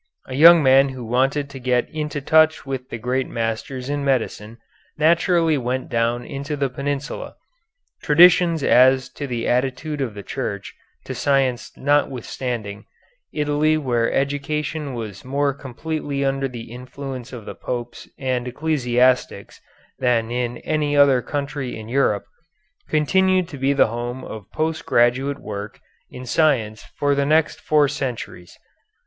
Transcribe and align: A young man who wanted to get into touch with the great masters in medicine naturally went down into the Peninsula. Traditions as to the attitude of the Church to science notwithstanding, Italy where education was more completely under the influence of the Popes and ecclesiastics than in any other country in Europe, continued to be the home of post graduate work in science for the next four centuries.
A 0.25 0.33
young 0.33 0.63
man 0.63 0.89
who 0.89 1.05
wanted 1.05 1.47
to 1.51 1.59
get 1.59 1.87
into 1.91 2.21
touch 2.21 2.65
with 2.65 2.89
the 2.89 2.97
great 2.97 3.27
masters 3.27 3.87
in 3.87 4.03
medicine 4.03 4.57
naturally 4.97 5.59
went 5.59 5.89
down 5.89 6.25
into 6.25 6.55
the 6.55 6.71
Peninsula. 6.71 7.35
Traditions 8.01 8.63
as 8.63 9.09
to 9.09 9.27
the 9.27 9.47
attitude 9.47 10.01
of 10.01 10.15
the 10.15 10.23
Church 10.23 10.73
to 11.05 11.13
science 11.13 11.71
notwithstanding, 11.77 12.85
Italy 13.31 13.77
where 13.77 14.11
education 14.11 14.95
was 14.95 15.23
more 15.23 15.53
completely 15.53 16.25
under 16.25 16.47
the 16.47 16.71
influence 16.71 17.31
of 17.31 17.45
the 17.45 17.53
Popes 17.53 18.07
and 18.17 18.47
ecclesiastics 18.47 19.61
than 19.99 20.31
in 20.31 20.57
any 20.65 20.97
other 20.97 21.21
country 21.21 21.77
in 21.77 21.87
Europe, 21.87 22.25
continued 22.89 23.47
to 23.49 23.57
be 23.59 23.71
the 23.71 23.85
home 23.85 24.23
of 24.23 24.51
post 24.51 24.83
graduate 24.83 25.37
work 25.37 25.79
in 26.09 26.25
science 26.25 26.83
for 26.97 27.13
the 27.13 27.23
next 27.23 27.59
four 27.61 27.87
centuries. 27.87 28.57